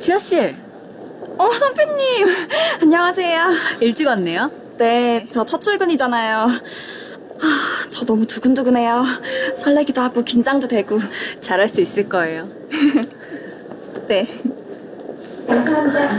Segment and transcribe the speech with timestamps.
[0.00, 0.38] 지아씨,
[1.38, 2.28] 어, 선배님!
[2.82, 3.44] 안녕하세요.
[3.80, 4.50] 일찍 왔네요.
[4.78, 6.38] 네, 저 첫 출근이잖아요.
[6.38, 9.04] 아, 저 너무 두근두근해요.
[9.56, 10.98] 설레기도 하고, 긴장도 되고.
[11.40, 12.48] 잘할 수 있을 거예요.
[14.08, 14.26] 네.
[15.46, 16.14] 감사합니다.